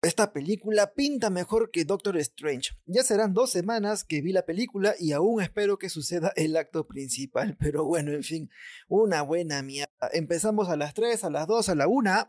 [0.00, 2.70] Esta película pinta mejor que Doctor Strange.
[2.86, 6.86] Ya serán dos semanas que vi la película y aún espero que suceda el acto
[6.86, 7.56] principal.
[7.60, 8.48] Pero bueno, en fin,
[8.86, 9.90] una buena mierda.
[10.12, 12.28] Empezamos a las 3, a las 2, a la 1.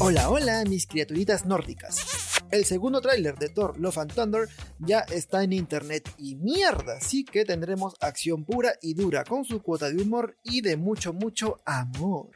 [0.00, 2.19] Hola, hola, mis criaturitas nórdicas.
[2.50, 4.48] El segundo tráiler de Thor Love and Thunder
[4.80, 9.62] ya está en internet y mierda, sí que tendremos acción pura y dura con su
[9.62, 12.30] cuota de humor y de mucho, mucho amor.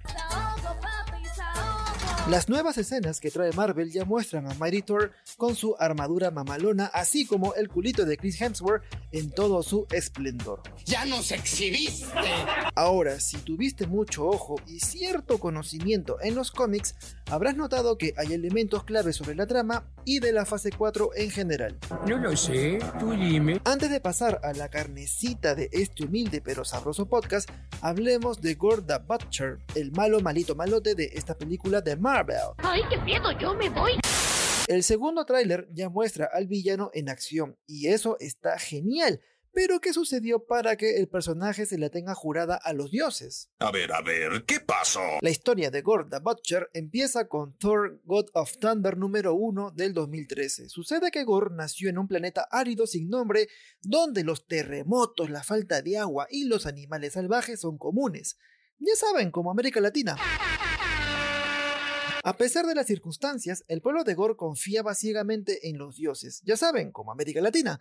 [2.31, 6.87] Las nuevas escenas que trae Marvel ya muestran a Mighty Thor con su armadura mamalona,
[6.87, 10.63] así como el culito de Chris Hemsworth en todo su esplendor.
[10.87, 12.07] ¡Ya nos exhibiste!
[12.75, 16.95] Ahora, si tuviste mucho ojo y cierto conocimiento en los cómics,
[17.31, 21.31] habrás notado que hay elementos claves sobre la trama y de la fase 4 en
[21.31, 21.79] general.
[22.07, 23.61] No lo sé, tú dime.
[23.65, 27.49] Antes de pasar a la carnecita de este humilde pero sabroso podcast,
[27.81, 32.37] hablemos de Gorda Butcher, el malo malito malote de esta película de Marvel.
[32.59, 33.31] ¡Ay, qué miedo!
[33.39, 33.93] ¡Yo me voy!
[34.67, 39.21] El segundo tráiler ya muestra al villano en acción y eso está genial.
[39.55, 43.51] Pero ¿qué sucedió para que el personaje se la tenga jurada a los dioses?
[43.61, 45.01] A ver, a ver, ¿qué pasó?
[45.21, 49.95] La historia de Gore the Butcher empieza con Thor God of Thunder número 1 del
[49.95, 50.69] 2013.
[50.69, 53.47] Sucede que Gore nació en un planeta árido sin nombre
[53.81, 58.37] donde los terremotos, la falta de agua y los animales salvajes son comunes.
[58.81, 60.17] Ya saben, como América Latina.
[62.25, 66.57] A pesar de las circunstancias, el pueblo de Gore confiaba ciegamente en los dioses, ya
[66.57, 67.79] saben, como América Latina.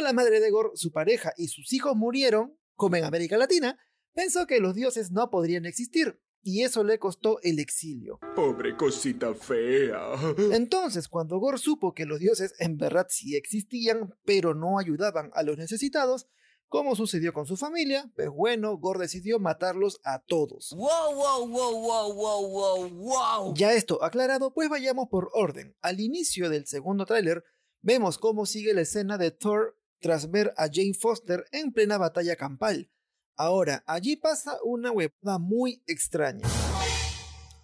[0.00, 3.78] Cuando la madre de Gore, su pareja y sus hijos murieron, como en América Latina,
[4.14, 8.18] pensó que los dioses no podrían existir, y eso le costó el exilio.
[8.34, 10.14] Pobre cosita fea.
[10.52, 15.42] Entonces, cuando Gore supo que los dioses en verdad sí existían, pero no ayudaban a
[15.42, 16.28] los necesitados,
[16.66, 20.74] como sucedió con su familia, pues bueno, Gore decidió matarlos a todos.
[20.74, 23.54] Wow, wow, wow, wow, wow, wow, wow.
[23.54, 25.76] Ya esto aclarado, pues vayamos por orden.
[25.82, 27.44] Al inicio del segundo tráiler,
[27.82, 32.36] vemos cómo sigue la escena de Thor tras ver a Jane Foster en plena batalla
[32.36, 32.90] campal.
[33.36, 36.46] Ahora, allí pasa una huevada muy extraña.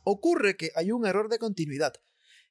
[0.04, 1.94] Ocurre que hay un error de continuidad.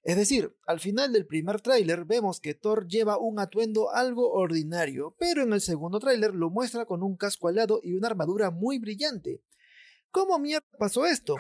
[0.03, 5.16] Es decir, al final del primer tráiler vemos que Thor lleva un atuendo algo ordinario,
[5.18, 8.78] pero en el segundo tráiler lo muestra con un casco alado y una armadura muy
[8.78, 9.41] brillante.
[10.12, 11.38] ¿Cómo mierda pasó esto?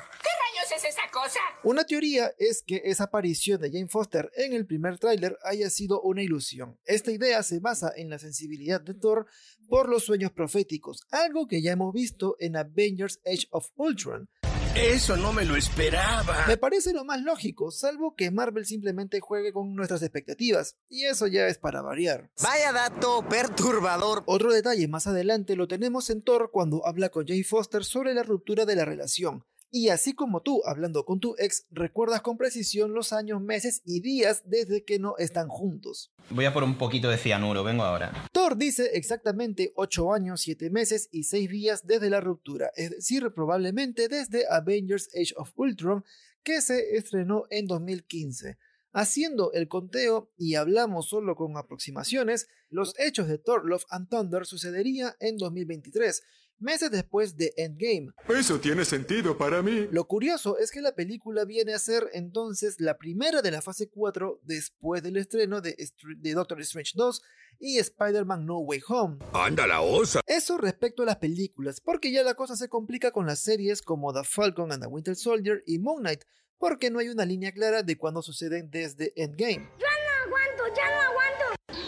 [0.55, 1.39] ¿Qué rayos es esa cosa?
[1.63, 6.01] Una teoría es que esa aparición de Jane Foster en el primer tráiler haya sido
[6.01, 6.79] una ilusión.
[6.85, 9.25] Esta idea se basa en la sensibilidad de Thor
[9.67, 14.29] por los sueños proféticos, algo que ya hemos visto en Avengers Age of Ultron.
[14.75, 16.45] Eso no me lo esperaba.
[16.47, 21.27] Me parece lo más lógico, salvo que Marvel simplemente juegue con nuestras expectativas, y eso
[21.27, 22.29] ya es para variar.
[22.41, 24.23] Vaya dato perturbador.
[24.25, 28.23] Otro detalle más adelante lo tenemos en Thor cuando habla con Jane Foster sobre la
[28.23, 29.45] ruptura de la relación.
[29.77, 33.99] Y así como tú, hablando con tu ex, recuerdas con precisión los años, meses y
[33.99, 36.13] días desde que no están juntos.
[36.29, 38.13] Voy a por un poquito de cianuro, vengo ahora.
[38.31, 43.29] Thor dice exactamente 8 años, 7 meses y 6 días desde la ruptura, es decir,
[43.35, 46.05] probablemente desde Avengers Age of Ultron,
[46.41, 48.57] que se estrenó en 2015.
[48.93, 54.45] Haciendo el conteo, y hablamos solo con aproximaciones, los hechos de Thor Love and Thunder
[54.45, 56.23] sucedería en 2023,
[56.59, 58.09] meses después de Endgame.
[58.29, 59.87] Eso tiene sentido para mí.
[59.91, 63.89] Lo curioso es que la película viene a ser entonces la primera de la fase
[63.89, 67.21] 4 después del estreno de, Str- de Doctor Strange 2
[67.59, 69.17] y Spider-Man No Way Home.
[69.33, 70.21] Anda la osa.
[70.25, 74.13] Eso respecto a las películas, porque ya la cosa se complica con las series como
[74.13, 76.21] The Falcon and the Winter Soldier y Moon Knight,
[76.57, 79.69] porque no hay una línea clara de cuándo suceden desde Endgame.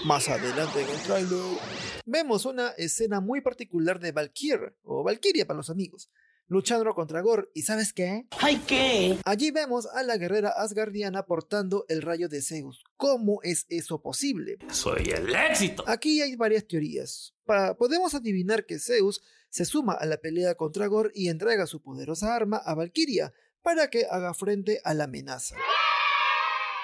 [0.05, 1.57] Más adelante en el trailer,
[2.05, 6.09] vemos una escena muy particular de Valkyrie, o Valkyria para los amigos,
[6.47, 8.25] luchando contra Gore, y ¿sabes qué?
[8.39, 9.17] ¿Ay qué?
[9.25, 12.83] Allí vemos a la guerrera asgardiana portando el rayo de Zeus.
[12.95, 14.57] ¿Cómo es eso posible?
[14.71, 15.83] Soy el éxito.
[15.87, 17.33] Aquí hay varias teorías.
[17.45, 21.81] Pa- podemos adivinar que Zeus se suma a la pelea contra Gore y entrega su
[21.81, 25.55] poderosa arma a Valkyria para que haga frente a la amenaza.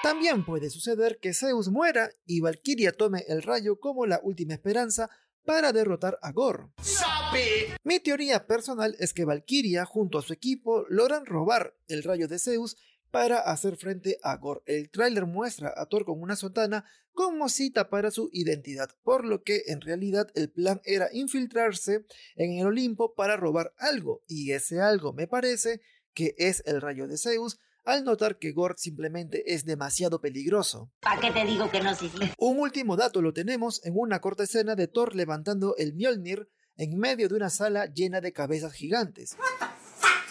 [0.04, 5.08] También puede suceder que Zeus muera y Valkyria tome el rayo como la última esperanza
[5.46, 6.64] para derrotar a Gore.
[6.82, 7.78] ¡Sape!
[7.84, 12.38] Mi teoría personal es que Valkyria junto a su equipo logran robar el rayo de
[12.38, 12.76] Zeus
[13.10, 14.60] para hacer frente a Gore.
[14.66, 16.84] El tráiler muestra a Thor con una sotana
[17.14, 22.04] como si tapara su identidad, por lo que en realidad el plan era infiltrarse
[22.36, 25.80] en el Olimpo para robar algo, y ese algo me parece
[26.12, 30.90] que es el rayo de Zeus, al notar que Gore simplemente es demasiado peligroso.
[31.00, 31.92] ¿Para qué te digo que no?
[32.38, 36.98] Un último dato lo tenemos en una corta escena de Thor levantando el Mjolnir en
[36.98, 39.36] medio de una sala llena de cabezas gigantes.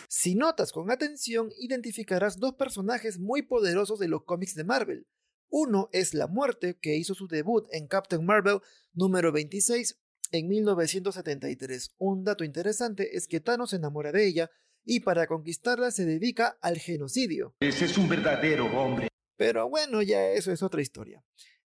[0.09, 5.07] Si notas con atención, identificarás dos personajes muy poderosos de los cómics de Marvel.
[5.49, 8.59] Uno es la muerte, que hizo su debut en Captain Marvel
[8.93, 9.99] número 26
[10.31, 11.93] en 1973.
[11.97, 14.51] Un dato interesante es que Thanos se enamora de ella
[14.85, 17.55] y para conquistarla se dedica al genocidio.
[17.59, 19.07] Ese es un verdadero hombre.
[19.37, 21.23] Pero bueno, ya eso es otra historia.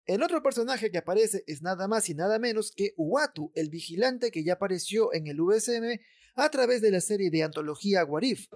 [0.06, 4.30] El otro personaje que aparece es nada más y nada menos que Uatu, el vigilante
[4.30, 5.98] que ya apareció en el USM
[6.36, 8.46] a través de la serie de antología Warif.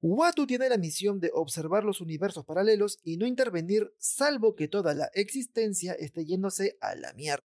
[0.00, 4.94] Uatu tiene la misión de observar los universos paralelos y no intervenir salvo que toda
[4.94, 7.44] la existencia esté yéndose a la mierda.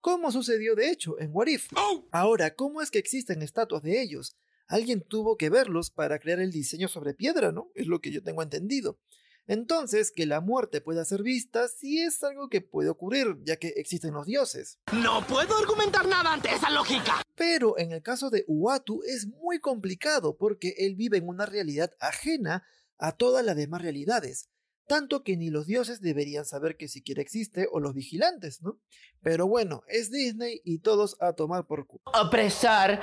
[0.00, 1.68] Como sucedió de hecho en Warif.
[2.10, 4.36] Ahora, ¿cómo es que existen estatuas de ellos?
[4.72, 7.70] Alguien tuvo que verlos para crear el diseño sobre piedra, ¿no?
[7.74, 8.98] Es lo que yo tengo entendido.
[9.46, 13.68] Entonces, que la muerte pueda ser vista sí es algo que puede ocurrir, ya que
[13.76, 14.78] existen los dioses.
[14.94, 17.20] No puedo argumentar nada ante esa lógica.
[17.34, 21.92] Pero en el caso de Uatu es muy complicado porque él vive en una realidad
[22.00, 22.64] ajena
[22.96, 24.48] a todas las demás realidades.
[24.86, 28.80] Tanto que ni los dioses deberían saber que siquiera existe o los vigilantes, ¿no?
[29.20, 32.04] Pero bueno, es Disney y todos a tomar por culo.
[32.14, 33.02] Apresar.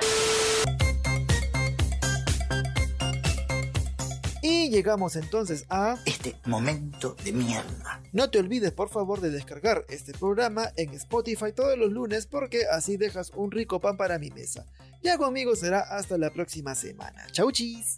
[4.70, 5.96] Llegamos entonces a...
[6.06, 8.00] Este momento de mierda.
[8.12, 12.66] No te olvides por favor de descargar este programa en Spotify todos los lunes porque
[12.70, 14.64] así dejas un rico pan para mi mesa.
[15.02, 17.26] Ya conmigo será hasta la próxima semana.
[17.32, 17.96] Chau chis.